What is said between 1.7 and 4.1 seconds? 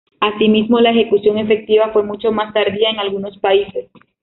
fue mucho más tardía en algunos países.